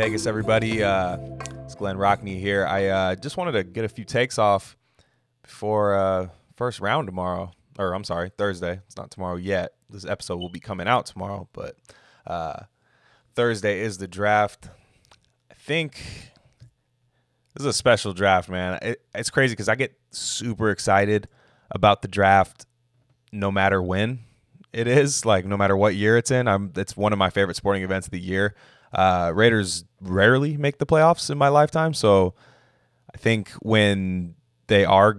[0.00, 0.82] Vegas, everybody.
[0.82, 1.18] Uh,
[1.62, 2.64] it's Glenn Rockney here.
[2.64, 4.78] I uh, just wanted to get a few takes off
[5.42, 8.80] before uh, first round tomorrow, or I'm sorry, Thursday.
[8.86, 9.74] It's not tomorrow yet.
[9.90, 11.76] This episode will be coming out tomorrow, but
[12.26, 12.60] uh,
[13.34, 14.70] Thursday is the draft.
[15.50, 15.96] I think
[17.52, 18.78] this is a special draft, man.
[18.80, 21.28] It, it's crazy because I get super excited
[21.70, 22.64] about the draft,
[23.32, 24.20] no matter when
[24.72, 26.48] it is, like no matter what year it's in.
[26.48, 26.72] I'm.
[26.74, 28.54] It's one of my favorite sporting events of the year.
[28.92, 32.34] Uh, Raiders rarely make the playoffs in my lifetime, so
[33.14, 34.34] I think when
[34.66, 35.18] they are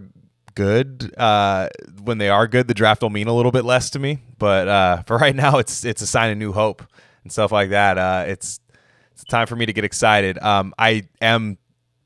[0.55, 1.69] good, uh,
[2.03, 4.19] when they are good, the draft will mean a little bit less to me.
[4.37, 6.83] But uh, for right now, it's it's a sign of new hope
[7.23, 7.97] and stuff like that.
[7.97, 8.59] Uh, it's
[9.11, 10.37] it's time for me to get excited.
[10.39, 11.57] Um, I am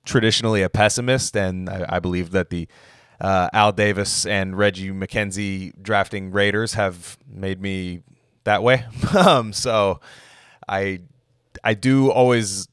[0.05, 2.67] traditionally a pessimist, and I, I believe that the
[3.19, 8.01] uh, Al Davis and Reggie McKenzie drafting Raiders have made me
[8.43, 8.85] that way.
[9.17, 9.99] um, so
[10.67, 11.01] I
[11.65, 12.67] I do always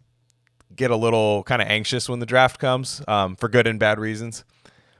[0.76, 3.98] get a little kind of anxious when the draft comes um, for good and bad
[3.98, 4.44] reasons.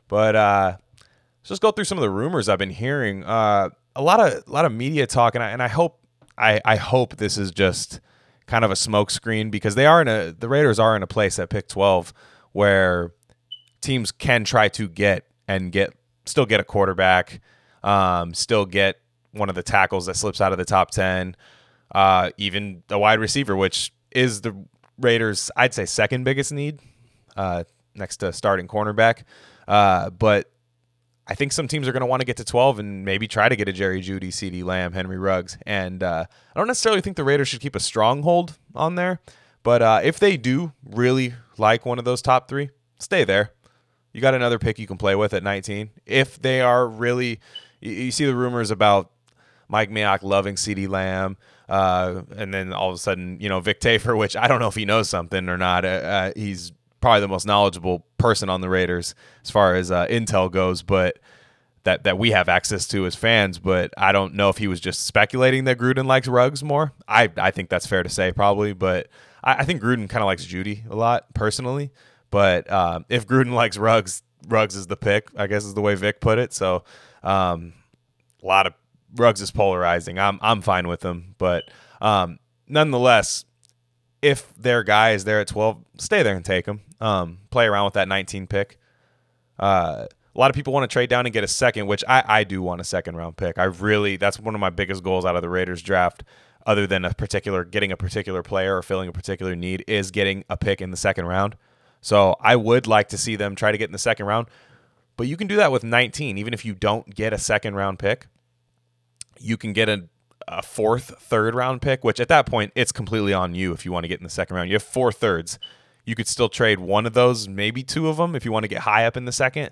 [0.09, 3.23] But uh, let's just go through some of the rumors I've been hearing.
[3.23, 6.01] Uh, a lot of a lot of media talk, and I, and I hope
[6.37, 8.01] I, I hope this is just
[8.47, 11.39] kind of a smokescreen because they are in a the Raiders are in a place
[11.39, 12.13] at pick twelve
[12.53, 13.13] where
[13.81, 15.93] teams can try to get and get
[16.25, 17.41] still get a quarterback,
[17.83, 18.97] um, still get
[19.33, 21.37] one of the tackles that slips out of the top ten,
[21.93, 24.57] uh, even a wide receiver, which is the
[24.98, 26.81] Raiders' I'd say second biggest need,
[27.37, 29.25] uh, next to starting cornerback.
[29.69, 30.51] Uh, but
[31.27, 33.48] I think some teams are going to want to get to 12 and maybe try
[33.48, 35.57] to get a Jerry Jeudy, CeeDee Lamb, Henry Ruggs.
[35.67, 39.20] And uh, I don't necessarily think the Raiders should keep a stronghold on there.
[39.63, 43.52] But uh, if they do really like one of those top three, stay there.
[44.13, 45.91] You got another pick you can play with at 19.
[46.05, 47.41] If they are really,
[47.81, 49.11] you, you see the rumors about
[49.69, 51.36] Mike Mayock loving CeeDee Lamb.
[51.72, 54.68] Uh, and then all of a sudden, you know, Vic Tafur, which I don't know
[54.68, 55.86] if he knows something or not.
[55.86, 60.06] Uh, uh he's probably the most knowledgeable person on the Raiders as far as uh,
[60.08, 61.18] intel goes, but
[61.84, 63.58] that that we have access to as fans.
[63.58, 66.92] But I don't know if he was just speculating that Gruden likes Ruggs more.
[67.08, 69.08] I I think that's fair to say probably, but
[69.42, 71.90] I, I think Gruden kind of likes Jeudy a lot personally.
[72.30, 75.30] But um, if Gruden likes Ruggs, Ruggs is the pick.
[75.39, 76.52] I guess is the way Vic put it.
[76.52, 76.84] So
[77.22, 77.72] um,
[78.42, 78.74] a lot of
[79.14, 80.18] Ruggs is polarizing.
[80.18, 83.45] I'm I'm fine with him, but um, nonetheless,
[84.20, 86.80] if their guy is there at 12, stay there and take him.
[87.00, 88.78] Um, play around with that 19 pick.
[89.58, 92.24] Uh, a lot of people want to trade down and get a second, which I,
[92.27, 93.58] I do want a second round pick.
[93.58, 96.24] I really that's one of my biggest goals out of the Raiders draft,
[96.64, 100.45] other than a particular getting a particular player or filling a particular need, is getting
[100.48, 101.56] a pick in the second round.
[102.01, 104.48] So I would like to see them try to get in the second round.
[105.17, 107.98] But you can do that with 19, even if you don't get a second round
[107.98, 108.27] pick.
[109.39, 110.09] You can get a
[110.48, 113.93] a fourth, third round pick, which at that point it's completely on you if you
[113.93, 114.69] want to get in the second round.
[114.69, 115.59] You have four thirds.
[116.05, 118.69] You could still trade one of those, maybe two of them, if you want to
[118.69, 119.70] get high up in the second,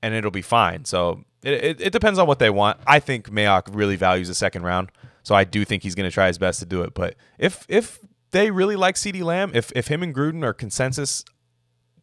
[0.00, 0.84] and it'll be fine.
[0.84, 2.78] So it, it, it depends on what they want.
[2.86, 4.90] I think Mayock really values the second round,
[5.22, 6.94] so I do think he's going to try his best to do it.
[6.94, 7.98] But if if
[8.30, 11.24] they really like CeeDee Lamb, if if him and Gruden are consensus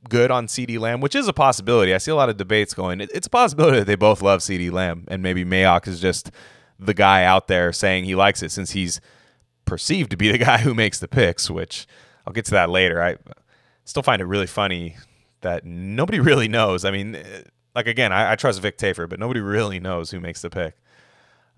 [0.07, 1.93] good on CeeDee Lamb, which is a possibility.
[1.93, 3.01] I see a lot of debates going.
[3.01, 6.31] It's a possibility that they both love CeeDee Lamb, and maybe Mayock is just
[6.79, 9.01] the guy out there saying he likes it since he's
[9.65, 11.87] perceived to be the guy who makes the picks, which
[12.25, 13.01] I'll get to that later.
[13.01, 13.17] I
[13.83, 14.95] still find it really funny
[15.41, 16.85] that nobody really knows.
[16.85, 17.17] I mean,
[17.75, 20.75] like again, I, I trust Vic Tafur, but nobody really knows who makes the pick.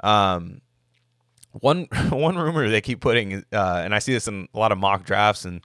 [0.04, 0.62] Um,
[1.52, 4.78] one one rumor they keep putting, uh, and I see this in a lot of
[4.78, 5.62] mock drafts and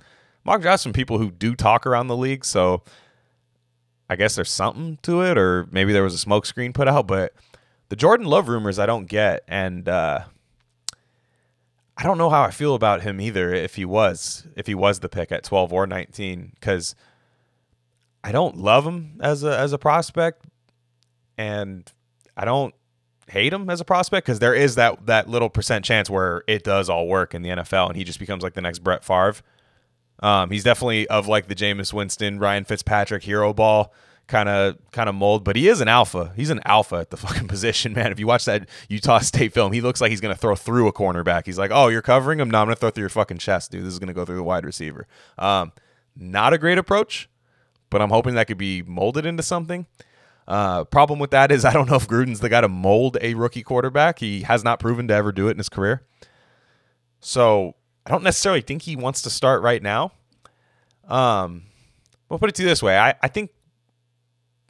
[0.46, 2.44] mock drafts from people who do talk around the league.
[2.44, 2.82] So
[4.08, 7.34] I guess there's something to it, or maybe there was a smokescreen put out, but
[7.88, 10.20] the Jordan Love rumors I don't get, and uh,
[11.96, 13.52] I don't know how I feel about him either.
[13.52, 16.94] If he was, if he was the pick at 12 or 19, because
[18.22, 20.44] I don't love him as a as a prospect,
[21.37, 21.90] and
[22.37, 22.75] I don't
[23.28, 26.62] hate him as a prospect because there is that that little percent chance where it
[26.62, 29.42] does all work in the NFL, and he just becomes like the next Brett Favre.
[30.20, 33.92] Um, he's definitely of like the Jameis Winston, Ryan Fitzpatrick hero ball
[34.26, 36.32] kind of kind of mold, but he is an alpha.
[36.36, 38.12] He's an alpha at the fucking position, man.
[38.12, 40.92] If you watch that Utah State film, he looks like he's gonna throw through a
[40.92, 41.46] cornerback.
[41.46, 42.50] He's like, "Oh, you're covering him?
[42.50, 43.84] No, I'm gonna throw through your fucking chest, dude.
[43.84, 45.06] This is gonna go through the wide receiver."
[45.38, 45.72] Um,
[46.16, 47.28] not a great approach,
[47.90, 49.86] but I'm hoping that could be molded into something.
[50.48, 53.34] Uh, problem with that is I don't know if Gruden's the guy to mold a
[53.34, 54.20] rookie quarterback.
[54.20, 56.02] He has not proven to ever do it in his career.
[57.20, 57.74] So
[58.06, 60.12] I don't necessarily think he wants to start right now.
[61.08, 61.64] Um,
[62.29, 63.50] we'll put it to you this way: I, I think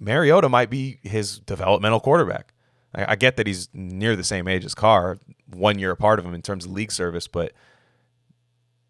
[0.00, 2.55] Mariota might be his developmental quarterback.
[2.94, 6.25] I, I, get that he's near the same age as Carr, one year apart of
[6.25, 7.53] him in terms of league service, but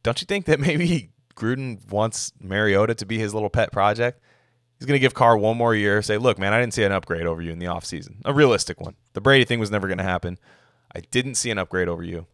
[0.02, 4.20] don't you think that maybe Gruden wants Mariota to be his little pet project?
[4.78, 6.92] He's going to give Carr one more year, say, look, man, I didn't see an
[6.92, 8.16] upgrade over you in the offseason.
[8.26, 8.94] A realistic one.
[9.14, 10.38] The Brady thing was never going to happen.
[10.94, 12.26] I didn't see an upgrade over you.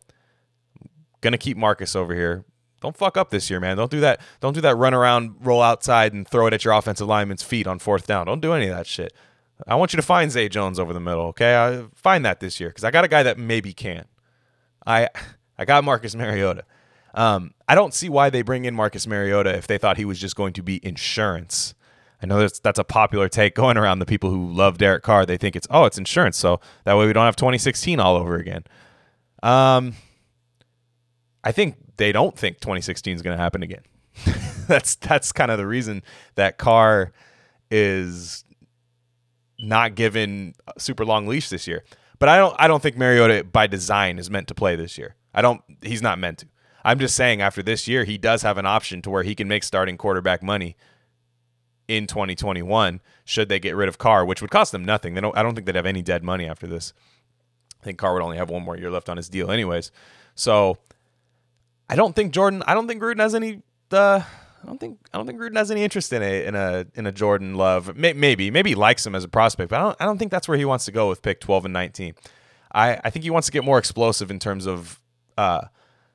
[1.23, 2.45] To keep Marcus over here.
[2.81, 3.77] Don't fuck up this year, man.
[3.77, 4.21] Don't do that.
[4.41, 7.69] Don't do that run around, roll outside, and throw it at your offensive lineman's feet
[7.69, 8.27] on fourth down.
[8.27, 9.13] Don't do any of that shit.
[9.69, 11.57] I want you to find Zay Jones over the middle, okay?
[11.57, 14.07] I, find that this year because I got a guy that maybe can.
[14.85, 15.09] I
[15.57, 16.65] I got Marcus Mariota.
[17.15, 20.19] Um, I don't see why they bring in Marcus Mariota if they thought he was
[20.19, 21.75] just going to be insurance.
[22.23, 25.27] I know that's that's a popular take going around the people who love Derek Carr.
[25.27, 28.37] They think it's oh, it's insurance, so that way we don't have 2016 all over
[28.37, 28.65] again.
[29.43, 29.95] Um,
[31.45, 33.83] I think they don't think 2016 is going to happen again.
[34.69, 36.03] that's that's kind of the reason
[36.35, 37.13] that Carr
[37.71, 38.45] is
[39.59, 41.85] not given a super long leash this year.
[42.19, 45.17] But I don't I don't think Mariota by design is meant to play this year.
[45.35, 46.47] I don't he's not meant to.
[46.85, 49.49] I'm just saying after this year he does have an option to where he can
[49.49, 50.77] make starting quarterback money
[51.89, 55.15] in 2021 should they get rid of Carr, which would cost them nothing.
[55.15, 56.93] They don't I don't think they'd have any dead money after this.
[57.81, 59.91] I think Carr would only have one more year left on his deal anyways.
[60.35, 60.79] So
[61.93, 63.61] I don't think Jordan I don't think Gruden has any
[63.91, 64.23] uh,
[64.63, 67.07] I don't think I don't think Gruden has any interest in a in a in
[67.07, 67.95] a Jordan Love.
[67.97, 70.49] Maybe maybe he likes him as a prospect, but I don't I don't think that's
[70.49, 72.15] where he wants to go with pick 12 and 19.
[72.73, 75.01] I I think he wants to get more explosive in terms of
[75.37, 75.67] uh,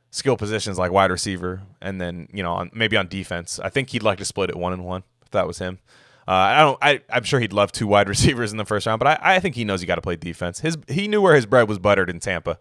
[0.10, 3.60] skill positions like wide receiver, and then you know on, maybe on defense.
[3.60, 5.78] I think he'd like to split it one and one if that was him.
[6.28, 6.78] Uh, I don't.
[6.82, 9.40] I, I'm sure he'd love two wide receivers in the first round, but I, I
[9.40, 10.62] think he knows you got to play defense.
[10.62, 12.58] His he knew where his bread was buttered in Tampa.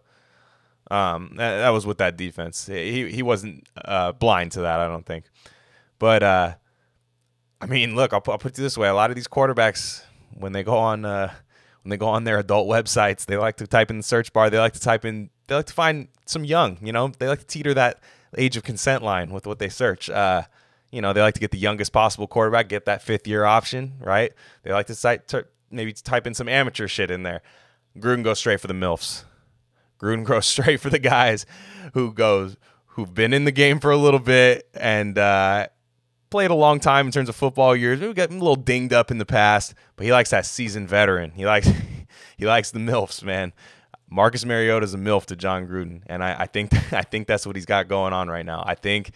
[0.89, 2.67] Um, that, that was with that defense.
[2.67, 4.79] He he wasn't uh, blind to that.
[4.79, 5.25] I don't think.
[5.99, 6.55] But uh,
[7.59, 10.03] I mean, look, I'll, I'll, put it this way: a lot of these quarterbacks,
[10.33, 11.33] when they go on uh,
[11.83, 14.49] when they go on their adult websites, they like to type in the search bar.
[14.49, 15.29] They like to type in.
[15.47, 16.77] They like to find some young.
[16.81, 18.01] You know, they like to teeter that
[18.37, 20.09] age of consent line with what they search.
[20.09, 20.43] Uh,
[20.91, 23.93] you know, they like to get the youngest possible quarterback, get that fifth year option,
[23.99, 24.33] right?
[24.63, 27.41] They like to cite, t- maybe type in some amateur shit in there.
[27.97, 29.23] Gruden goes straight for the milfs.
[29.99, 31.45] Gruden goes straight for the guys
[31.93, 32.57] who goes
[32.87, 35.67] who've been in the game for a little bit and uh,
[36.29, 37.99] played a long time in terms of football years.
[37.99, 41.31] We got a little dinged up in the past, but he likes that seasoned veteran.
[41.31, 41.69] He likes
[42.37, 43.53] he likes the milfs, man.
[44.09, 47.45] Marcus Mariota is a milf to Jon Gruden, and I, I think I think that's
[47.45, 48.63] what he's got going on right now.
[48.65, 49.11] I think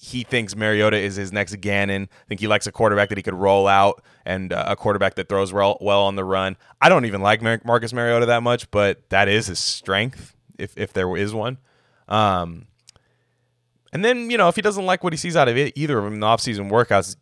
[0.00, 2.08] he thinks Mariota is his next Gannon.
[2.10, 5.16] I think he likes a quarterback that he could roll out and uh, a quarterback
[5.16, 6.56] that throws well, well on the run.
[6.80, 10.76] I don't even like Mar- Marcus Mariota that much, but that is his strength if
[10.76, 11.58] if there is one.
[12.06, 12.68] Um,
[13.92, 15.98] and then, you know, if he doesn't like what he sees out of it, either
[15.98, 17.16] of them in the offseason workouts,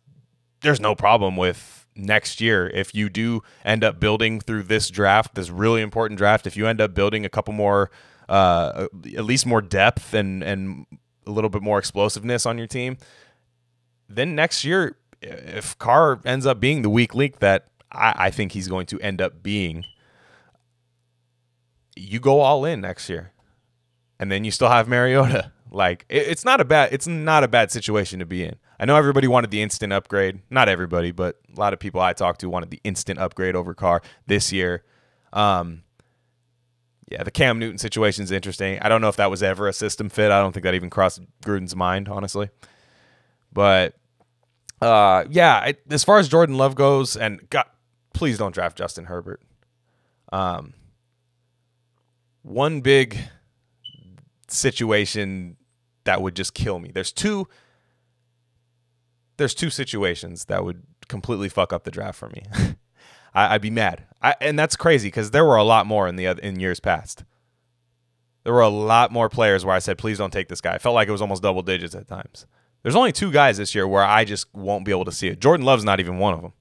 [0.61, 2.69] there's no problem with next year.
[2.69, 6.67] If you do end up building through this draft, this really important draft, if you
[6.67, 7.89] end up building a couple more,
[8.29, 10.85] uh, at least more depth and, and
[11.27, 12.97] a little bit more explosiveness on your team,
[14.09, 18.53] then next year, if Carr ends up being the weak link that I, I think
[18.53, 19.85] he's going to end up being,
[21.95, 23.31] you go all in next year.
[24.19, 27.47] And then you still have Mariota like it, it's not a bad it's not a
[27.47, 28.55] bad situation to be in.
[28.79, 30.39] I know everybody wanted the instant upgrade.
[30.49, 33.73] Not everybody, but a lot of people I talked to wanted the instant upgrade over
[33.73, 34.83] Carr this year.
[35.33, 35.83] Um,
[37.09, 38.79] yeah, the Cam Newton situation is interesting.
[38.79, 40.31] I don't know if that was ever a system fit.
[40.31, 42.49] I don't think that even crossed Gruden's mind, honestly.
[43.53, 43.95] But
[44.81, 47.65] uh, yeah, as far as Jordan Love goes, and God,
[48.13, 49.41] please don't draft Justin Herbert.
[50.33, 50.73] Um,
[52.43, 53.17] one big
[54.49, 55.57] situation
[56.03, 56.91] that would just kill me.
[56.93, 57.47] There's two
[59.37, 62.43] there's two situations that would completely fuck up the draft for me.
[63.37, 66.15] I, would be mad, I, and that's crazy because there were a lot more in
[66.15, 67.23] the in years past.
[68.43, 70.77] There were a lot more players where I said, "Please don't take this guy." I
[70.77, 72.47] felt like it was almost double digits at times.
[72.83, 75.39] There's only two guys this year where I just won't be able to see it.
[75.39, 76.53] Jordan Love's not even one of them.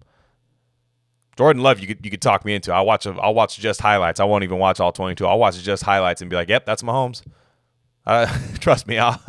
[1.37, 2.73] Jordan Love, you could you could talk me into.
[2.73, 4.21] I watch I'll watch just highlights.
[4.21, 5.26] I won't even watch all 22.
[5.26, 7.23] I'll watch just highlights and be like, "Yep, that's Mahomes."
[8.07, 8.27] Uh,
[8.61, 9.21] trust me, I'll,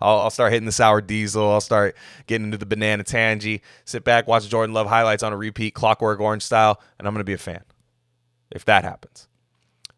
[0.00, 1.50] I'll, I'll start hitting the sour diesel.
[1.50, 1.96] I'll start
[2.26, 3.62] getting into the banana tangy.
[3.84, 7.24] Sit back, watch Jordan Love highlights on a repeat, Clockwork Orange style, and I'm gonna
[7.24, 7.62] be a fan.
[8.50, 9.28] If that happens,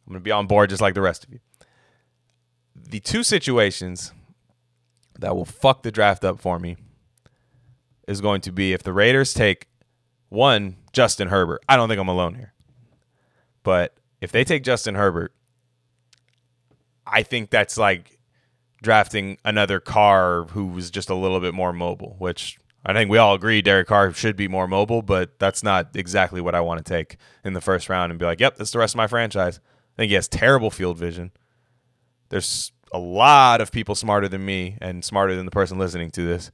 [0.06, 1.40] I'm gonna be on board just like the rest of you.
[2.76, 4.12] The two situations
[5.18, 6.76] that will fuck the draft up for me
[8.06, 9.68] is going to be if the Raiders take
[10.28, 11.62] one Justin Herbert.
[11.68, 12.52] I don't think I'm alone here,
[13.62, 15.32] but if they take Justin Herbert
[17.06, 18.11] I think that's like
[18.82, 23.18] drafting another Carr who was just a little bit more mobile, which I think we
[23.18, 26.84] all agree Derek Carr should be more mobile, but that's not exactly what I want
[26.84, 29.06] to take in the first round and be like, yep, that's the rest of my
[29.06, 29.60] franchise.
[29.94, 31.30] I think he has terrible field vision.
[32.30, 36.26] There's a lot of people smarter than me and smarter than the person listening to
[36.26, 36.50] this.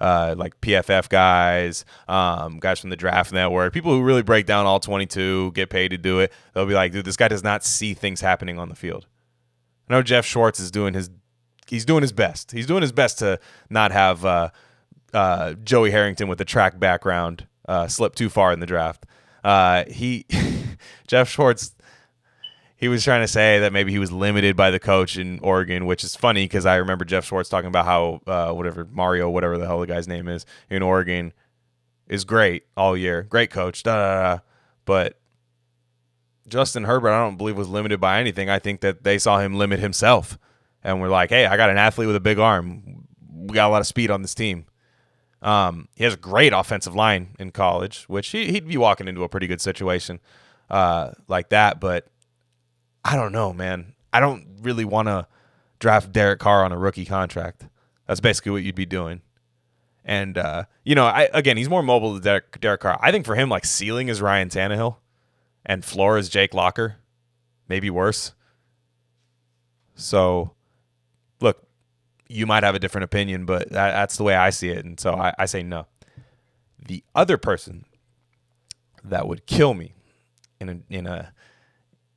[0.00, 4.64] Uh, like PFF guys, um, guys from the Draft Network, people who really break down
[4.64, 6.32] all 22, get paid to do it.
[6.54, 9.06] They'll be like, dude, this guy does not see things happening on the field.
[9.88, 11.10] I know Jeff Schwartz is doing his,
[11.70, 12.52] he's doing his best.
[12.52, 13.38] He's doing his best to
[13.70, 14.50] not have uh,
[15.12, 19.06] uh, Joey Harrington with a track background uh, slip too far in the draft.
[19.44, 20.26] Uh, he,
[21.06, 21.74] Jeff Schwartz
[22.78, 25.84] he was trying to say that maybe he was limited by the coach in Oregon,
[25.84, 29.58] which is funny because I remember Jeff Schwartz talking about how uh, whatever Mario, whatever
[29.58, 31.32] the hell the guy's name is in Oregon,
[32.06, 34.42] is great all year, great coach, da da da.
[34.84, 35.18] But
[36.46, 38.48] Justin Herbert, I don't believe was limited by anything.
[38.48, 40.38] I think that they saw him limit himself,
[40.88, 43.04] and we're like, hey, I got an athlete with a big arm.
[43.30, 44.64] We got a lot of speed on this team.
[45.42, 49.22] Um, he has a great offensive line in college, which he, would be walking into
[49.22, 50.18] a pretty good situation
[50.70, 52.08] uh, like that, but
[53.04, 53.94] I don't know, man.
[54.14, 55.26] I don't really want to
[55.78, 57.66] draft Derek Carr on a rookie contract.
[58.06, 59.20] That's basically what you'd be doing.
[60.06, 62.98] And uh, you know, I again, he's more mobile than Derek, Derek Carr.
[63.02, 64.96] I think for him, like ceiling is Ryan Tannehill,
[65.66, 66.96] and floor is Jake Locker,
[67.68, 68.32] maybe worse.
[69.94, 70.52] So,
[72.28, 74.98] you might have a different opinion, but that, that's the way I see it, and
[75.00, 75.86] so I, I say no.
[76.78, 77.84] The other person
[79.04, 79.94] that would kill me
[80.60, 81.32] in a in a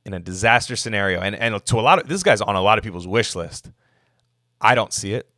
[0.04, 2.78] in a disaster scenario, and, and to a lot of this guy's on a lot
[2.78, 3.70] of people's wish list.
[4.60, 5.28] I don't see it.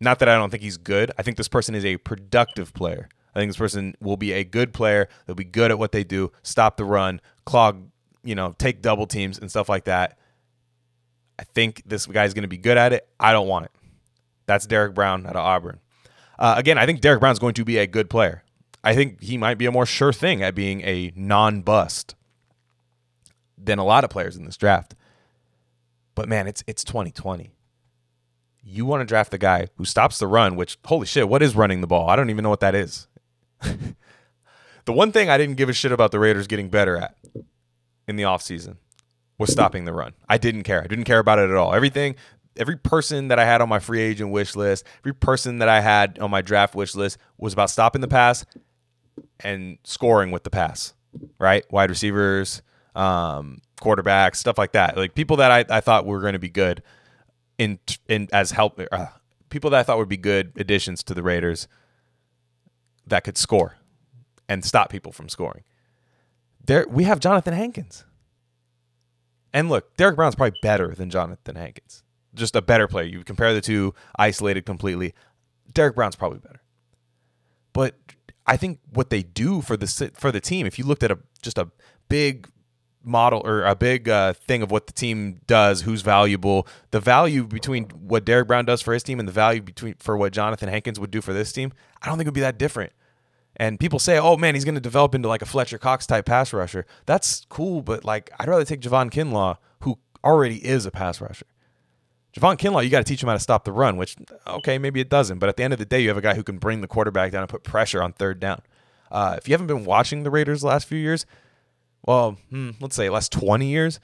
[0.00, 1.10] Not that I don't think he's good.
[1.18, 3.08] I think this person is a productive player.
[3.34, 5.08] I think this person will be a good player.
[5.26, 7.88] They'll be good at what they do, stop the run, clog,
[8.22, 10.18] you know, take double teams and stuff like that.
[11.38, 13.06] I think this guy's going to be good at it.
[13.20, 13.70] I don't want it.
[14.46, 15.80] That's Derrick Brown out of Auburn.
[16.38, 18.42] Uh, again, I think Derrick Brown's going to be a good player.
[18.84, 22.14] I think he might be a more sure thing at being a non bust
[23.58, 24.94] than a lot of players in this draft.
[26.14, 27.52] But man, it's it's 2020.
[28.62, 31.56] You want to draft the guy who stops the run, which holy shit, what is
[31.56, 32.08] running the ball?
[32.08, 33.08] I don't even know what that is.
[33.60, 37.16] the one thing I didn't give a shit about the Raiders getting better at
[38.06, 38.76] in the offseason
[39.38, 40.14] was stopping the run.
[40.28, 40.82] I didn't care.
[40.82, 41.74] I didn't care about it at all.
[41.74, 42.16] Everything
[42.56, 45.80] every person that I had on my free agent wish list, every person that I
[45.80, 48.44] had on my draft wish list was about stopping the pass
[49.40, 50.94] and scoring with the pass,
[51.38, 51.64] right?
[51.70, 52.62] Wide receivers,
[52.94, 54.96] um, quarterbacks, stuff like that.
[54.96, 56.82] Like people that I, I thought were going to be good
[57.58, 59.06] in in as help uh,
[59.50, 61.68] people that I thought would be good additions to the Raiders
[63.06, 63.76] that could score
[64.48, 65.64] and stop people from scoring.
[66.64, 68.04] There we have Jonathan Hankins.
[69.52, 72.02] And look, Derrick Brown's probably better than Jonathan Hankins.
[72.36, 73.04] Just a better player.
[73.04, 75.14] You compare the two isolated completely.
[75.72, 76.62] Derrick Brown's probably better.
[77.72, 77.96] But
[78.46, 81.18] I think what they do for the for the team, if you looked at a
[81.42, 81.70] just a
[82.08, 82.48] big
[83.02, 87.44] model or a big uh, thing of what the team does, who's valuable, the value
[87.44, 90.68] between what Derrick Brown does for his team and the value between for what Jonathan
[90.68, 92.92] Hankins would do for this team, I don't think it would be that different.
[93.56, 96.26] And people say, "Oh man, he's going to develop into like a Fletcher Cox type
[96.26, 100.90] pass rusher." That's cool, but like I'd rather take Javon Kinlaw, who already is a
[100.90, 101.46] pass rusher.
[102.36, 104.14] Javon Kinlaw, you got to teach him how to stop the run, which
[104.46, 106.34] okay, maybe it doesn't, but at the end of the day, you have a guy
[106.34, 108.60] who can bring the quarterback down and put pressure on third down.
[109.10, 111.24] Uh, if you haven't been watching the Raiders the last few years,
[112.06, 114.00] well, hmm, let's say last 20 years,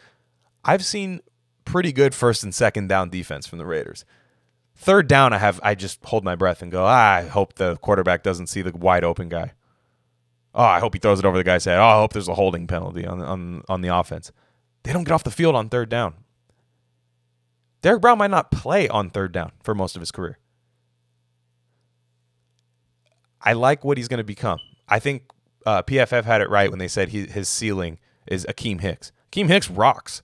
[0.64, 1.20] I've seen
[1.64, 4.04] pretty good first and second down defense from the Raiders.
[4.74, 7.76] Third down, I have I just hold my breath and go, ah, I hope the
[7.76, 9.52] quarterback doesn't see the wide open guy.
[10.54, 11.78] Oh, I hope he throws it over the guy's head.
[11.78, 14.32] Oh, I hope there's a holding penalty on on on the offense.
[14.84, 16.14] They don't get off the field on third down.
[17.82, 20.38] Derrick Brown might not play on third down for most of his career.
[23.40, 24.60] I like what he's going to become.
[24.88, 25.24] I think
[25.66, 29.10] uh, PFF had it right when they said he, his ceiling is Akiem Hicks.
[29.30, 30.22] Akiem Hicks rocks,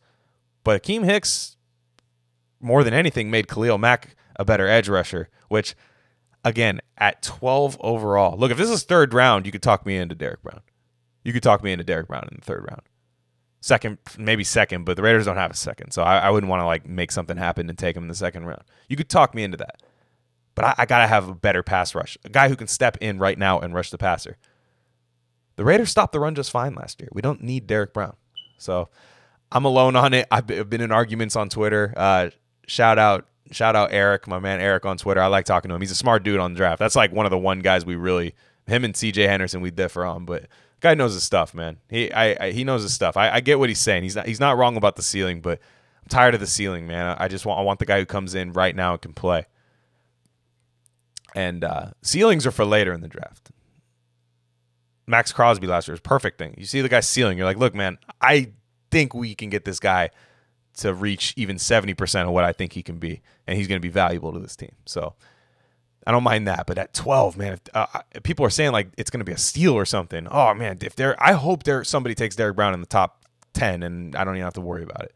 [0.63, 1.57] but Akiem Hicks,
[2.61, 5.29] more than anything, made Khalil Mack a better edge rusher.
[5.49, 5.75] Which,
[6.45, 10.15] again, at 12 overall, look if this is third round, you could talk me into
[10.15, 10.61] Derrick Brown.
[11.25, 12.83] You could talk me into Derrick Brown in the third round.
[13.61, 16.61] Second, maybe second, but the Raiders don't have a second, so I, I wouldn't want
[16.61, 18.63] to like make something happen and take him in the second round.
[18.89, 19.83] You could talk me into that,
[20.55, 23.19] but I, I gotta have a better pass rush, a guy who can step in
[23.19, 24.37] right now and rush the passer.
[25.57, 27.09] The Raiders stopped the run just fine last year.
[27.13, 28.15] We don't need Derrick Brown.
[28.59, 28.91] So
[29.51, 30.29] I'm alone on it.
[30.31, 31.93] I've been in arguments on Twitter.
[31.97, 32.31] Uh,
[32.69, 35.21] shout out, shout out Eric, my man Eric on Twitter.
[35.21, 35.81] I like talking to him.
[35.81, 36.79] He's a smart dude on the draft.
[36.79, 38.35] That's like one of the one guys we really,
[38.69, 40.25] him and CJ Henderson, we differ on.
[40.27, 40.47] But
[40.81, 41.79] guy knows his stuff, man.
[41.89, 43.17] He I, I he knows his stuff.
[43.17, 44.03] I, I, get what he's saying.
[44.03, 45.59] He's not he's not wrong about the ceiling, but
[46.03, 47.17] I'm tired of the ceiling, man.
[47.19, 49.47] I just want I want the guy who comes in right now and can play.
[51.35, 53.51] And uh, ceilings are for later in the draft.
[55.07, 56.55] Maxx Crosby last year was perfect thing.
[56.59, 58.53] You see the guy ceiling, you're like, look, man, I
[58.91, 60.11] think we can get this guy
[60.79, 63.23] to reach even 70% of what I think he can be.
[63.47, 64.73] And he's going to be valuable to this team.
[64.87, 65.15] So
[66.09, 66.67] I don't mind that.
[66.67, 67.87] But at 12, man, if, uh,
[68.23, 70.27] people are saying like it's going to be a steal or something.
[70.31, 73.83] Oh, man, if there, I hope there somebody takes Derrick Brown in the top 10
[73.83, 75.15] and I don't even have to worry about it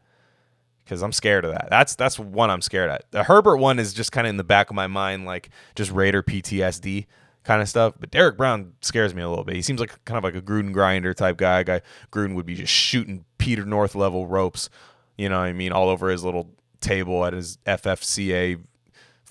[0.85, 1.67] because I'm scared of that.
[1.71, 3.09] That's that's one I'm scared at.
[3.09, 5.91] The Herbert one is just kind of in the back of my mind, like just
[5.91, 7.07] Raider PTSD
[7.43, 7.95] kind of stuff.
[7.99, 9.55] But Derrick Brown scares me a little bit.
[9.55, 11.63] He seems like kind of like a Gruden grinder type guy.
[11.63, 11.81] guy
[12.11, 14.69] Gruden would be just shooting Peter North level ropes,
[15.17, 18.59] you know what I mean, all over his little table at his FFCA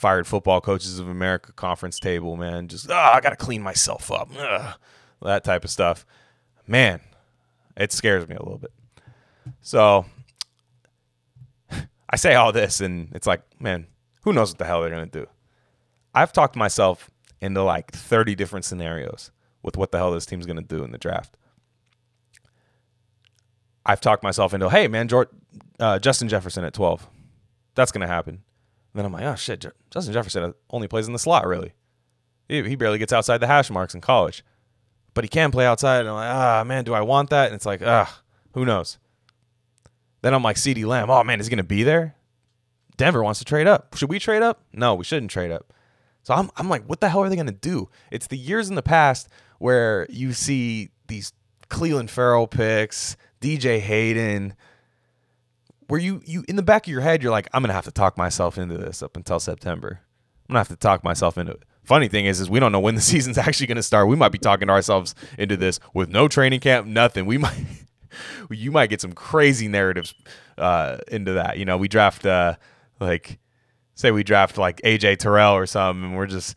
[0.02, 2.66] fired football coaches of America conference table, man.
[2.66, 4.28] Just oh, I gotta clean myself up.
[4.36, 4.74] Ugh.
[5.22, 6.04] That type of stuff.
[6.66, 7.00] Man,
[7.76, 8.72] it scares me a little bit.
[9.60, 10.04] So
[12.10, 13.86] I say all this and it's like, man,
[14.24, 15.28] who knows what the hell they're gonna do?
[16.12, 17.08] I've talked myself
[17.40, 19.30] into like 30 different scenarios
[19.62, 21.36] with what the hell this team's to do in the draft.
[23.86, 25.28] I've talked myself into, hey, man, George,
[25.80, 27.08] uh, Justin Jefferson at 12.
[27.74, 28.42] That's to happen.
[28.94, 31.72] Then I'm like, oh, shit, Justin Jefferson only plays in the slot, really.
[32.48, 34.44] He, he barely gets outside the hash marks in college.
[35.14, 36.00] But he can play outside.
[36.00, 37.46] And I'm like, ah, man, do I want that?
[37.46, 38.22] And it's like, ah,
[38.54, 38.98] who knows?
[40.20, 42.14] Then I'm like, CeeDee Lamb, oh, man, is to be there?
[42.96, 43.96] Denver wants to trade up.
[43.96, 44.62] Should we trade up?
[44.72, 45.72] No, we shouldn't trade up.
[46.22, 47.88] So I'm, I'm like, what the hell are they to do?
[48.10, 51.32] It's the years in the past where you see these
[51.68, 54.54] Clelin Ferrell picks, DJ Hayden,
[55.88, 57.90] where you, you in the back of your head, you're like, I'm to have to
[57.90, 60.00] talk myself into this up until September.
[60.48, 61.62] I'm to have to talk myself into it.
[61.84, 64.08] Funny thing is, is we don't know when the season's actually to start.
[64.08, 67.26] We might be talking to ourselves into this with no training camp, nothing.
[67.26, 67.64] We might,
[68.50, 70.14] you might get some crazy narratives
[70.58, 71.58] uh, into that.
[71.58, 72.56] You know, we draft uh,
[73.00, 73.38] like
[73.94, 76.56] say we draft like AJ Terrell or something, and we're just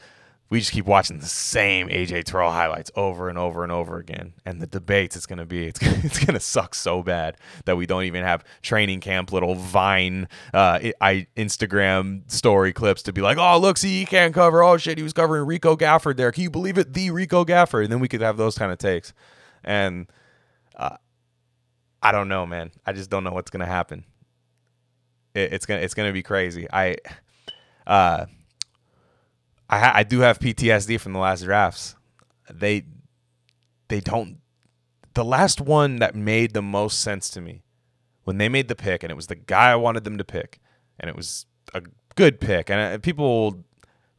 [0.49, 4.33] we just keep watching the same AJ Terrell highlights over and over and over again.
[4.45, 8.03] And the debates it's gonna be it's it's gonna suck so bad that we don't
[8.03, 13.57] even have training camp little Vine uh, I Instagram story clips to be like, oh
[13.57, 14.63] look, see he can't cover.
[14.63, 16.31] Oh shit, he was covering Rico Gafford there.
[16.31, 16.93] Can you believe it?
[16.93, 19.13] The Rico Gafford, and then we could have those kind of takes.
[19.63, 20.07] And
[20.75, 20.97] uh,
[22.03, 22.71] I don't know, man.
[22.85, 24.05] I just don't know what's gonna happen.
[25.33, 26.67] It, it's gonna it's gonna be crazy.
[26.71, 26.97] I
[27.87, 28.27] uh,
[29.69, 31.95] I ha- I do have PTSD from the last drafts.
[32.51, 32.85] They
[33.87, 34.37] they don't.
[35.13, 37.63] The last one that made the most sense to me
[38.23, 40.59] when they made the pick, and it was the guy I wanted them to pick,
[40.99, 41.81] and it was a
[42.15, 42.69] good pick.
[42.69, 43.63] And uh, people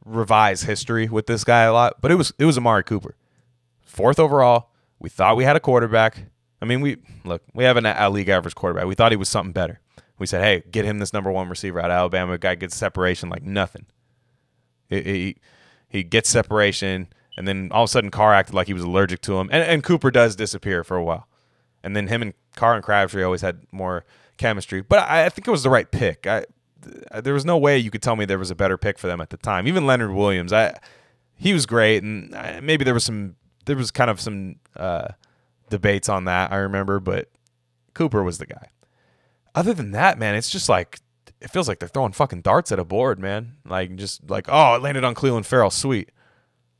[0.04, 3.14] revise history with this guy a lot, but it was it was Amari Cooper,
[3.82, 4.70] fourth overall.
[4.98, 6.24] We thought we had a quarterback.
[6.62, 8.86] I mean, we look, we have an a league average quarterback.
[8.86, 9.80] We thought he was something better.
[10.18, 12.38] We said, hey, get him this number one receiver out of Alabama.
[12.38, 13.84] Guy gets separation like nothing.
[14.88, 15.36] He,
[15.88, 19.20] he, gets separation, and then all of a sudden Carr acted like he was allergic
[19.22, 19.48] to him.
[19.52, 21.28] And, and Cooper does disappear for a while.
[21.82, 24.04] And then him and Carr and Crabtree always had more
[24.36, 24.80] chemistry.
[24.80, 26.26] But I, I think it was the right pick.
[26.26, 26.46] I,
[27.20, 29.20] there was no way you could tell me there was a better pick for them
[29.20, 29.66] at the time.
[29.66, 30.78] Even Leonard Williams, I
[31.38, 32.30] he was great, and
[32.62, 35.08] maybe there was some there was kind of some uh,
[35.68, 36.52] debates on that.
[36.52, 37.28] I remember, but
[37.92, 38.68] Cooper was the guy
[39.56, 41.00] other than that, man, it's just like
[41.46, 43.52] it feels like they're throwing fucking darts at a board, man.
[43.64, 46.10] Like just like, oh, it landed on Clelin Ferrell, sweet.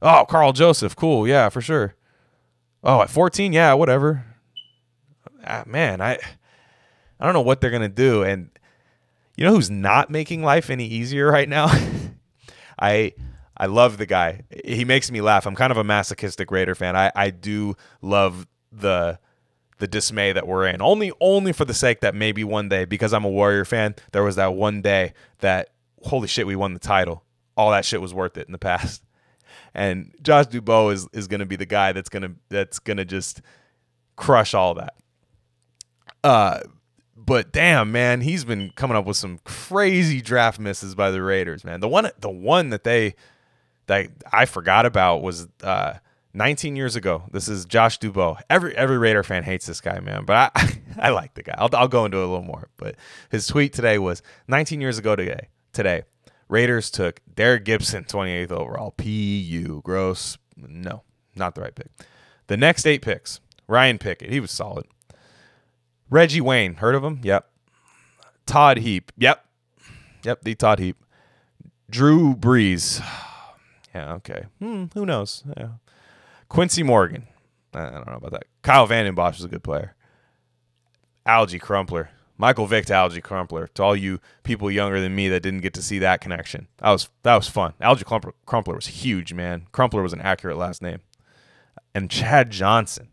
[0.02, 1.94] Oh, Karl Joseph, cool, yeah, for sure.
[2.82, 4.24] Oh, at 14, yeah, whatever.
[5.46, 6.18] Ah, man, I
[7.20, 8.50] I don't know what they're gonna do, and
[9.36, 11.68] you know who's not making life any easier right now?
[12.78, 13.12] I
[13.56, 14.42] I love the guy.
[14.64, 15.46] He makes me laugh.
[15.46, 16.96] I'm kind of a masochistic Raider fan.
[16.96, 19.20] I I do love the
[19.78, 20.80] the dismay that we're in.
[20.80, 24.22] Only only for the sake that maybe one day, because I'm a Warrior fan, there
[24.22, 25.70] was that one day that
[26.02, 27.24] holy shit, we won the title.
[27.56, 29.02] All that shit was worth it in the past.
[29.74, 33.42] And Josh Dubow is is gonna be the guy that's gonna that's gonna just
[34.16, 34.94] crush all that.
[36.24, 36.60] Uh
[37.14, 41.62] but damn, man, he's been coming up with some crazy draft misses by the Raiders,
[41.62, 41.80] man.
[41.80, 43.16] The one the one that they
[43.86, 45.94] that I forgot about was uh
[46.36, 47.22] 19 years ago.
[47.32, 48.38] This is Josh Dubow.
[48.50, 51.54] Every every Raider fan hates this guy, man, but I I like the guy.
[51.56, 52.68] I'll I'll go into it a little more.
[52.76, 52.96] But
[53.30, 55.48] his tweet today was 19 years ago today.
[55.72, 56.02] Today,
[56.48, 58.92] Raiders took Derrick Gibson, 28th overall.
[58.92, 59.80] PU.
[59.82, 60.36] Gross.
[60.56, 61.02] No,
[61.34, 61.88] not the right pick.
[62.48, 63.40] The next eight picks.
[63.66, 64.30] Ryan Pickett.
[64.30, 64.86] He was solid.
[66.08, 66.74] Reggie Wayne.
[66.74, 67.20] Heard of him?
[67.22, 67.50] Yep.
[68.44, 69.10] Todd Heap.
[69.16, 69.44] Yep.
[70.22, 70.42] Yep.
[70.42, 70.96] The Todd Heap.
[71.90, 73.02] Drew Brees.
[73.94, 74.12] Yeah.
[74.16, 74.44] Okay.
[74.58, 75.42] Hmm, who knows?
[75.56, 75.68] Yeah.
[76.48, 77.26] Quincy Morgan.
[77.74, 78.44] I don't know about that.
[78.62, 79.94] Kyle Vanden Bosch is a good player.
[81.26, 82.10] Alge Crumpler.
[82.38, 83.66] Michael Vick to Alge Crumpler.
[83.68, 86.68] To all you people younger than me that didn't get to see that connection.
[86.78, 87.74] That was that was fun.
[87.80, 89.66] Alge Crumpler, Crumpler was huge, man.
[89.72, 91.00] Crumpler was an accurate last name.
[91.94, 93.08] And Chad Johnson.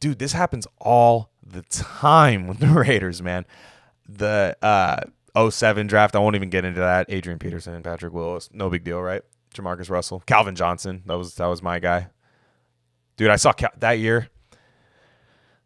[0.00, 3.44] Dude, this happens all the time with the Raiders, man.
[4.08, 5.00] The uh
[5.50, 7.06] 07 draft, I won't even get into that.
[7.08, 9.22] Adrian Peterson and Patrick Willis, no big deal, right?
[9.58, 12.08] Jamarcus Russell, Calvin Johnson, that was that was my guy.
[13.16, 14.28] Dude, I saw Cal- that year.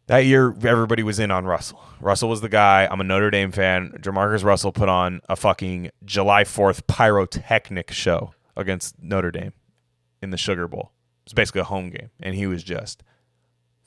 [0.07, 1.81] That year, everybody was in on Russell.
[2.01, 2.87] Russell was the guy.
[2.91, 3.91] I'm a Notre Dame fan.
[4.01, 9.53] Jamarcus Russell put on a fucking July 4th pyrotechnic show against Notre Dame
[10.21, 10.91] in the Sugar Bowl.
[11.23, 13.01] It's basically a home game, and he was just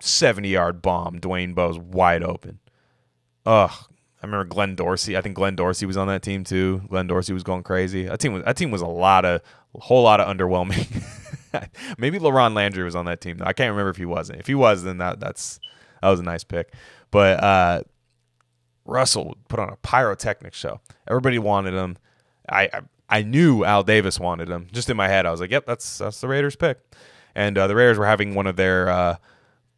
[0.01, 1.21] 70 yard bomb.
[1.21, 2.61] Dwayne Bowe's wide open.
[3.45, 3.73] Ugh.
[4.23, 5.17] I remember Glenn Dorsey.
[5.17, 6.83] I think Glenn Dorsey was on that team too.
[6.89, 8.05] Glenn Dorsey was going crazy.
[8.05, 9.43] That team was that team was a lot of
[9.75, 11.03] a whole lot of underwhelming.
[11.99, 13.41] Maybe LaRon Landry was on that team.
[13.43, 14.41] I can't remember if he wasn't.
[14.41, 15.61] If he was, then that that's
[16.03, 16.73] that was a nice pick.
[17.11, 17.83] But uh,
[18.85, 20.81] Russell put on a pyrotechnic show.
[21.07, 21.97] Everybody wanted him.
[22.49, 24.67] I, I I knew Al Davis wanted him.
[24.73, 26.79] Just in my head, I was like, "Yep, that's that's the Raiders pick."
[27.35, 29.17] And uh, the Raiders were having one of their uh,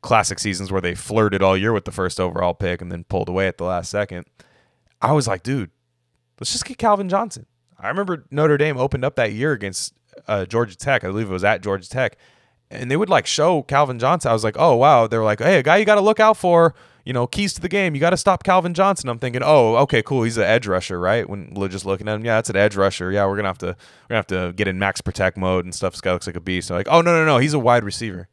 [0.00, 3.28] classic seasons where they flirted all year with the first overall pick and then pulled
[3.28, 4.26] away at the last second.
[5.00, 5.70] I was like, "Dude,
[6.40, 7.46] let's just get Calvin Johnson."
[7.78, 9.94] I remember Notre Dame opened up that year against
[10.26, 11.04] uh, Georgia Tech.
[11.04, 12.16] I believe it was at Georgia Tech,
[12.70, 14.30] and they would like show Calvin Johnson.
[14.30, 16.20] I was like, "Oh wow!" They were like, "Hey, a guy you got to look
[16.20, 16.74] out for."
[17.08, 17.94] you know, keys to the game.
[17.94, 19.08] You got to stop Calvin Johnson.
[19.08, 20.24] I'm thinking, oh, okay, cool.
[20.24, 21.26] He's an edge rusher, right?
[21.26, 23.10] When we're just looking at him, yeah, that's an edge rusher.
[23.10, 25.74] Yeah, we're gonna have to we're gonna have to get in max protect mode and
[25.74, 25.94] stuff.
[25.94, 26.68] This guy looks like a beast.
[26.68, 28.28] So like, oh no, no, no, he's a wide receiver.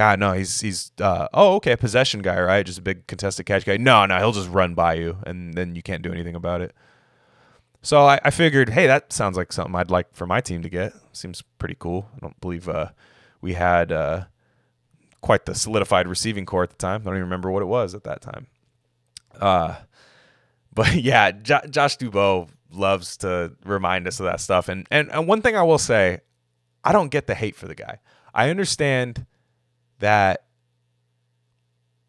[0.00, 2.64] Yeah, no, he's he's uh, oh okay, possession guy, right?
[2.64, 3.76] Just a big contested catch guy.
[3.76, 6.74] No, no, he'll just run by you, and then you can't do anything about it.
[7.82, 10.68] So I, I figured, hey, that sounds like something I'd like for my team to
[10.68, 10.92] get.
[11.12, 12.08] Seems pretty cool.
[12.14, 12.90] I don't believe uh,
[13.40, 13.92] we had.
[13.92, 14.24] Uh,
[15.20, 17.02] quite the solidified receiving corps at the time.
[17.02, 18.46] I don't even remember what it was at that time.
[19.38, 19.76] Uh,
[20.74, 24.68] but yeah, Josh Dubow loves to remind us of that stuff.
[24.68, 26.20] And, and and one thing I will say,
[26.84, 27.98] I don't get the hate for the guy.
[28.32, 29.26] I understand
[30.00, 30.44] that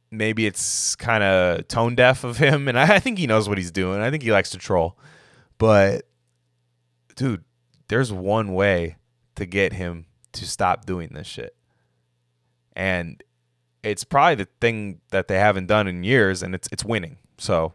[0.10, 3.58] maybe it's kind of tone deaf of him, and I, I think he knows what
[3.58, 4.02] he's doing.
[4.02, 4.98] I think he likes to troll,
[5.58, 6.04] but
[7.16, 7.44] dude,
[7.88, 8.98] there's one way
[9.36, 11.56] to get him to stop doing this shit
[12.76, 13.22] and
[13.84, 17.18] it's probably the thing that they haven't done in years, and it's it's winning.
[17.38, 17.74] So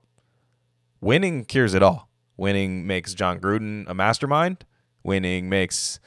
[1.00, 2.08] winning cures it all.
[2.36, 4.64] Winning makes Jon Gruden a mastermind.
[5.02, 6.00] Winning makes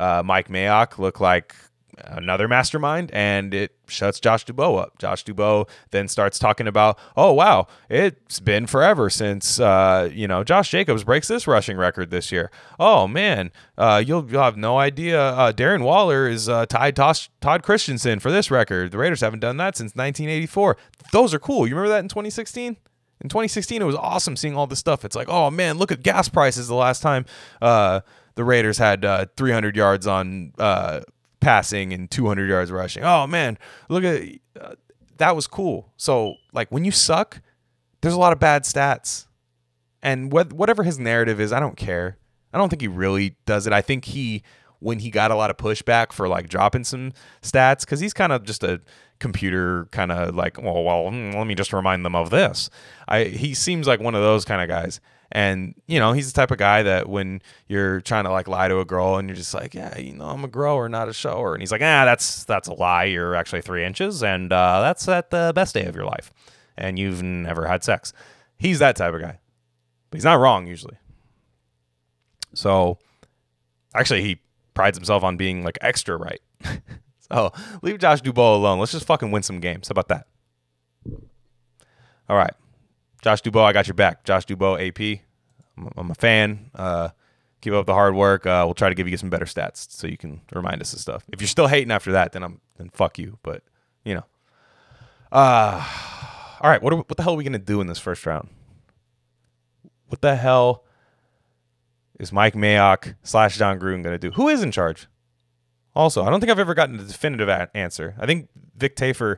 [0.00, 1.54] uh, Mike Mayock look like
[1.98, 4.98] another mastermind and it shuts Josh Dubow up.
[4.98, 10.44] Josh Dubow then starts talking about, oh wow, it's been forever since uh, you know
[10.44, 12.50] Josh Jacobs breaks this rushing record this year.
[12.78, 15.20] Oh man, uh, you'll, you'll have no idea.
[15.20, 18.90] Uh, Darren Waller is uh, tied Todd Christensen for this record.
[18.90, 20.76] The Raiders haven't done that since 1984.
[21.12, 21.66] Those are cool.
[21.66, 22.76] You remember that in 2016?
[23.20, 25.04] In 2016, it was awesome seeing all this stuff.
[25.04, 26.68] It's like, oh man, look at gas prices.
[26.68, 27.24] The last time
[27.62, 28.00] uh,
[28.34, 30.52] the Raiders had uh, 300 yards on
[31.44, 33.04] passing and 200 yards rushing.
[33.04, 34.22] Oh man, look at
[34.60, 34.74] uh,
[35.18, 35.92] that was cool.
[35.96, 37.40] So like when you suck,
[38.00, 39.26] there's a lot of bad stats,
[40.02, 42.18] and wh- whatever his narrative is, I don't care.
[42.52, 43.72] I don't think he really does it.
[43.72, 44.42] I think he
[44.84, 48.32] when he got a lot of pushback for like dropping some stats because he's kind
[48.32, 48.82] of just a
[49.18, 52.68] computer kind of like well well hmm, let me just remind them of this.
[53.08, 55.00] I he seems like one of those kind of guys.
[55.32, 58.68] And you know, he's the type of guy that when you're trying to like lie
[58.68, 61.14] to a girl and you're just like, yeah, you know, I'm a grower, not a
[61.14, 63.04] shower, and he's like, ah, that's that's a lie.
[63.04, 66.30] You're actually three inches, and uh, that's at the best day of your life,
[66.76, 68.12] and you've never had sex.
[68.58, 69.40] He's that type of guy,
[70.10, 70.98] but he's not wrong usually.
[72.54, 72.98] So,
[73.94, 74.40] actually, he
[74.74, 76.40] prides himself on being like extra right.
[77.20, 78.78] so leave Josh Dubow alone.
[78.78, 79.88] Let's just fucking win some games.
[79.88, 80.26] How about that?
[82.28, 82.54] All right.
[83.22, 84.24] Josh Dubow, I got your back.
[84.24, 85.20] Josh Dubow, AP.
[85.76, 86.70] I'm, I'm a fan.
[86.74, 87.10] Uh,
[87.60, 88.46] keep up the hard work.
[88.46, 91.00] Uh, we'll try to give you some better stats so you can remind us of
[91.00, 91.24] stuff.
[91.32, 93.38] If you're still hating after that, then I'm then fuck you.
[93.42, 93.62] But
[94.04, 94.24] you know.
[95.32, 95.82] Uh,
[96.60, 96.82] all right.
[96.82, 98.48] What are, what the hell are we gonna do in this first round?
[100.08, 100.84] What the hell
[102.18, 104.30] is Mike Mayock slash Jon Gruden gonna do?
[104.32, 105.06] Who is in charge?
[105.94, 108.14] Also, I don't think I've ever gotten a definitive a- answer.
[108.18, 109.36] I think Vic Tafur,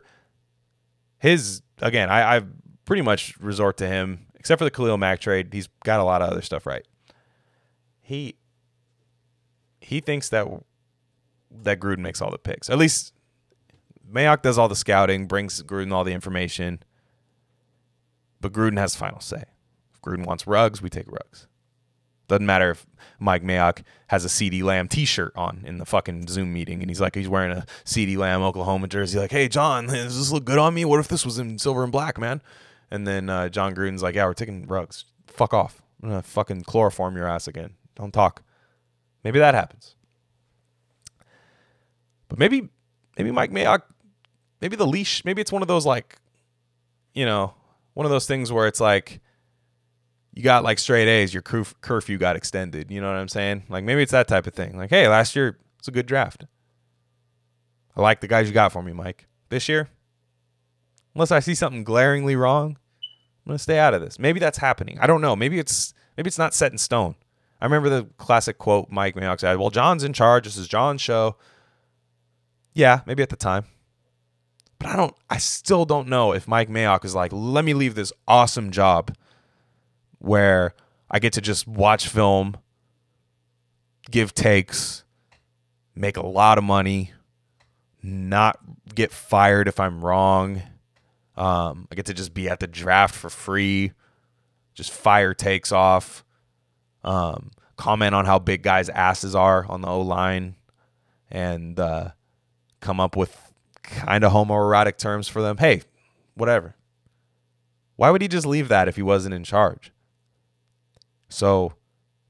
[1.18, 2.46] his again, I, I've
[2.84, 5.52] pretty much resort to him, except for the Khalil Mack trade.
[5.52, 6.86] He's got a lot of other stuff right.
[8.00, 8.36] He
[9.80, 10.46] he thinks that
[11.50, 12.70] that Gruden makes all the picks.
[12.70, 13.12] At least
[14.10, 16.82] Mayock does all the scouting, brings Gruden all the information,
[18.40, 19.44] but Gruden has final say.
[19.92, 21.48] If Gruden wants Ruggs, we take Ruggs.
[22.28, 22.86] Doesn't matter if
[23.18, 27.00] Mike Mayock has a CeeDee Lamb T-shirt on in the fucking Zoom meeting, and he's
[27.00, 29.18] like, he's wearing a CeeDee Lamb Oklahoma jersey.
[29.18, 30.84] Like, hey John, does this look good on me?
[30.84, 32.42] What if this was in silver and black, man?
[32.90, 35.04] And then uh, Jon Gruden's like, yeah, we're taking Ruggs.
[35.26, 35.82] Fuck off.
[36.02, 37.74] I'm gonna fucking chloroform your ass again.
[37.94, 38.42] Don't talk.
[39.24, 39.96] Maybe that happens.
[42.28, 42.68] But maybe,
[43.16, 43.82] maybe Mike Mayock,
[44.60, 46.18] maybe the leash, maybe it's one of those like
[47.16, 47.54] you know,
[47.94, 49.20] one of those things where it's like
[50.37, 52.90] you got like straight A's, your curf- curfew got extended.
[52.90, 53.64] You know what I'm saying?
[53.70, 54.77] Like maybe it's that type of thing.
[54.77, 56.44] Like, hey, last year it's a good draft.
[57.96, 59.27] I like the guys you got for me, Mike.
[59.49, 59.88] This year,
[61.14, 62.77] unless I see something glaringly wrong,
[63.46, 64.18] I'm gonna stay out of this.
[64.18, 64.99] Maybe that's happening.
[65.01, 65.35] I don't know.
[65.35, 67.14] Maybe it's maybe it's not set in stone.
[67.59, 70.44] I remember the classic quote Mike Mayock said, "Well, John's in charge.
[70.44, 71.37] This is John's show."
[72.75, 73.64] Yeah, maybe at the time.
[74.79, 77.94] But I don't I still don't know if Mike Mayock is like, "Let me leave
[77.94, 79.16] this awesome job
[80.18, 80.74] where
[81.11, 82.57] I get to just watch film,
[84.11, 85.05] give takes,
[85.94, 87.12] make a lot of money,
[88.02, 88.59] not
[88.94, 90.62] get fired if I'm wrong.
[91.37, 93.92] Um, I get to just be at the draft for free,
[94.74, 96.24] just fire takes off,
[97.05, 100.57] um, comment on how big guys' asses are on the O line,
[101.31, 102.11] and uh,
[102.81, 103.52] come up with
[103.83, 105.59] kind of homoerotic terms for them.
[105.59, 105.83] Hey,
[106.35, 106.74] whatever.
[107.96, 109.92] Why would he just leave that if he wasn't in charge?
[111.28, 111.72] So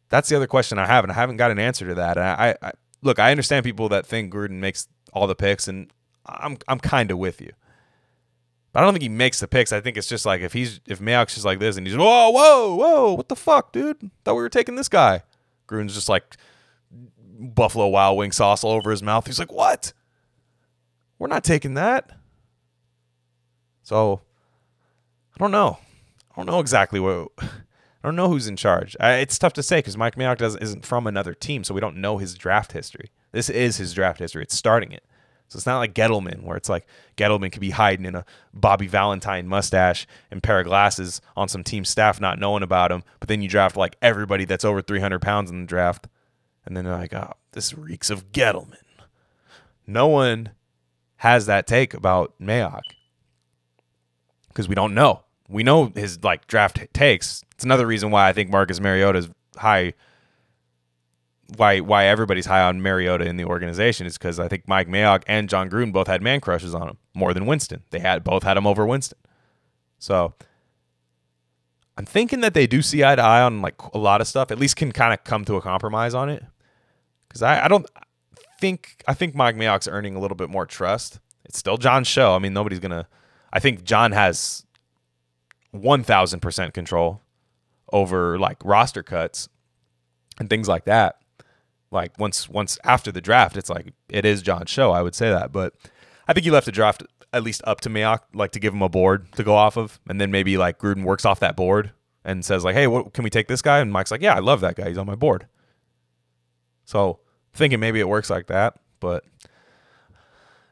[0.09, 2.17] that's the other question I have, and I haven't got an answer to that.
[2.17, 5.93] And I, I look, I understand people that think Gruden makes all the picks, and
[6.27, 7.53] I'm I'm kind of with you.
[8.73, 9.73] But I don't think he makes the picks.
[9.73, 12.31] I think it's just like if he's if Mayock's just like this and he's whoa
[12.31, 15.23] whoa whoa what the fuck dude thought we were taking this guy.
[15.67, 16.37] Gruden's just like
[17.39, 19.27] Buffalo Wild Wing sauce all over his mouth.
[19.27, 19.93] He's like what?
[21.19, 22.11] We're not taking that.
[23.83, 24.21] So
[25.35, 25.79] I don't know.
[26.33, 27.29] I don't know exactly what.
[28.07, 28.97] I don't know who's in charge.
[29.01, 31.81] I, it's tough to say because Mike Mayock does, isn't from another team, so we
[31.81, 33.11] don't know his draft history.
[33.33, 34.45] This is his draft history.
[34.45, 35.03] It's starting it.
[35.49, 38.87] So it's not like Gettleman, where it's like Gettleman could be hiding in a Bobby
[38.87, 43.03] Valentine mustache and pair of glasses on some team staff, not knowing about him.
[43.19, 46.07] But then you draft like everybody that's over 300 pounds in the draft,
[46.65, 48.77] and then they're like, "Oh, this reeks of Gettleman."
[49.85, 50.51] No one
[51.17, 52.83] has that take about Mayock
[54.47, 55.25] because we don't know.
[55.49, 57.43] We know his like draft takes.
[57.57, 59.95] It's another reason why I think Marcus Mariota is high
[61.57, 65.23] why why everybody's high on Mariota in the organization is because I think Mike Mayock
[65.27, 67.83] and Jon Gruden both had man crushes on him more than Winston.
[67.91, 69.19] They had both had him over Winston.
[69.99, 70.35] So
[71.97, 74.51] I'm thinking that they do see eye to eye on like a lot of stuff.
[74.51, 76.45] At least can kind of come to a compromise on it.
[77.29, 77.87] Because I, I don't
[78.61, 81.21] think I think Mike Mayock's earning a little bit more trust.
[81.45, 82.35] It's still John's show.
[82.35, 83.09] I mean, nobody's gonna.
[83.53, 84.65] I think John has
[85.71, 87.23] one thousand percent control
[87.93, 89.49] over like roster cuts
[90.39, 91.17] and things like that
[91.91, 94.93] like once once after the draft, it's like it is John's show.
[94.93, 95.75] I would say that, but
[96.29, 98.83] I think you left the draft at least up to Mayock, like to give him
[98.83, 101.93] a board to go off of, and then maybe like Gruden works off that board
[102.25, 104.41] and says like, "Hey, what can we take this guy?" And Mike's like, "Yeah, I
[104.41, 104.89] love that guy.
[104.89, 105.47] He's on my board."
[106.85, 107.21] So
[107.55, 109.25] thinking maybe it works like that, but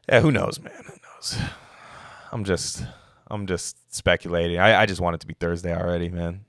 [0.07, 0.73] yeah, who knows, man?
[0.85, 1.39] Who knows?
[2.31, 2.83] I'm just
[3.27, 4.59] I'm just speculating.
[4.59, 6.44] I, I just want it to be Thursday already, man.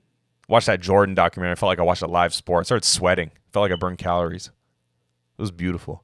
[0.47, 1.53] Watch that Jordan documentary.
[1.53, 2.61] I felt like I watched a live sport.
[2.61, 3.31] I started sweating.
[3.51, 4.47] felt like I burned calories.
[4.47, 6.03] It was beautiful.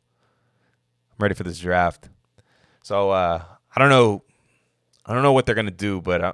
[1.12, 2.10] I'm ready for this draft.
[2.84, 3.44] So uh,
[3.76, 4.24] I don't know.
[5.06, 6.34] I don't know what they're gonna do, but I,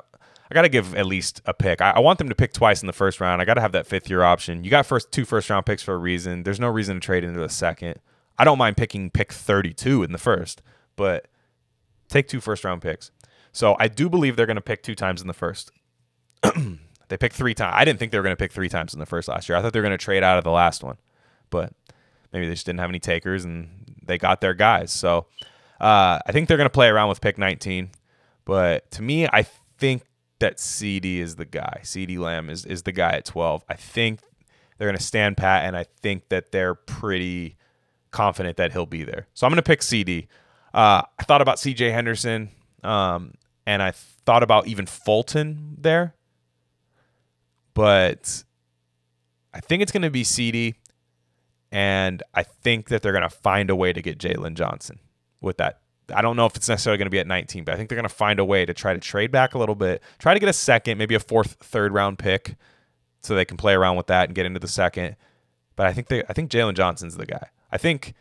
[0.52, 1.80] I got to give at least a pick.
[1.80, 3.40] I, I, want them to pick twice in the first round.
[3.42, 4.64] I got to have that fifth year option.
[4.64, 6.44] You got first two first round picks for a reason.
[6.44, 8.00] There's no reason to trade into the second.
[8.38, 10.64] I don't mind picking pick 32 in the first,
[10.96, 11.28] but
[12.08, 13.12] take two first round picks.
[13.52, 15.72] So I do believe they're going to pick two times in the first.
[17.10, 17.74] they picked three times.
[17.76, 19.58] I didn't think they were going to pick three times in the first last year.
[19.58, 20.98] I thought they were going to trade out of the last one,
[21.50, 21.74] but
[22.32, 24.92] maybe they just didn't have any takers and they got their guys.
[24.92, 25.28] So
[25.80, 27.92] uh, I think they're going to play around with pick 19.
[28.46, 29.46] But to me, I
[29.78, 30.04] think
[30.40, 31.82] that CeeDee is the guy.
[31.84, 33.64] CeeDee Lamb is, is the guy at 12.
[33.70, 34.22] I think
[34.78, 37.58] they're going to stand pat, and I think that they're pretty
[38.12, 39.28] confident that he'll be there.
[39.34, 40.28] So I'm going to pick CeeDee.
[40.74, 42.50] Uh, I thought about CJ Henderson,
[42.84, 43.34] um,
[43.66, 46.16] and I thought about even Fulton there.
[47.74, 48.44] But
[49.54, 50.76] I think it's going to be CeeDee.
[51.72, 55.00] And I think that they're going to find a way to get Jaylon Johnson
[55.42, 55.82] with that.
[56.14, 57.96] I don't know if it's necessarily going to be at 19, but I think they're
[57.96, 60.40] going to find a way to try to trade back a little bit, try to
[60.40, 62.56] get a second, maybe a fourth, third round pick,
[63.22, 65.16] so they can play around with that and get into the second.
[65.76, 67.50] But I think they, I think Jaylon Johnson's the guy.
[67.72, 68.16] I think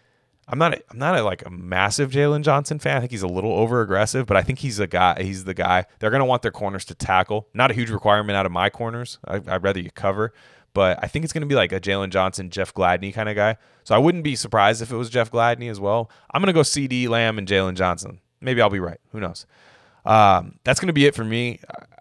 [0.51, 2.97] I'm not, a, I'm not a, like a massive Jaylon Johnson fan.
[2.97, 5.23] I think he's a little over aggressive, but I think he's a guy.
[5.23, 5.85] He's the guy.
[5.99, 7.49] They're going to want their corners to tackle.
[7.53, 9.19] Not a huge requirement out of my corners.
[9.27, 10.33] I, I'd rather you cover,
[10.73, 13.37] but I think it's going to be like a Jaylon Johnson, Jeff Gladney kind of
[13.37, 13.59] guy.
[13.85, 16.11] So I wouldn't be surprised if it was Jeff Gladney as well.
[16.33, 18.21] I'm going to go CeeDee Lamb and Jaylon Johnson.
[18.41, 19.01] Maybe I'll be right.
[19.13, 19.47] Who knows?
[20.07, 21.61] Um, that's going to be it for me.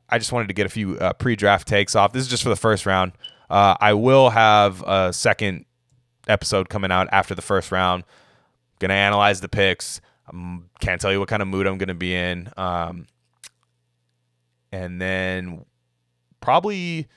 [0.10, 2.14] I just wanted to get a few uh, pre-draft takes off.
[2.14, 3.12] This is just for the first round.
[3.50, 5.66] Uh, I will have a second
[6.30, 8.06] episode coming out after the first round.
[8.80, 10.02] To analyze the picks.
[10.28, 12.50] I can't tell you what kind of mood I'm to be in.
[12.58, 13.08] Um,
[14.72, 15.66] and then
[16.42, 17.08] probably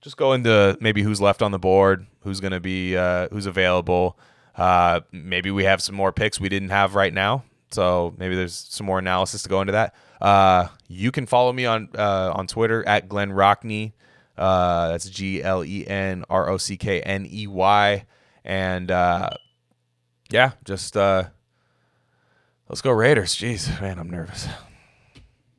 [0.00, 4.18] just go into maybe who's left on the board, who's to be uh, who's available.
[4.56, 8.54] Uh, maybe we have some more picks we didn't have right now, so maybe there's
[8.54, 9.94] some more analysis to go into that.
[10.20, 13.92] Uh, you can follow me on uh, on Twitter at Glenn Rockney.
[14.36, 18.04] Uh, that's G L E N R O C K N E Y,
[18.44, 19.30] and uh,
[20.32, 21.24] yeah, just uh,
[22.68, 23.36] let's go Raiders.
[23.36, 24.48] Jeez, man, I'm nervous.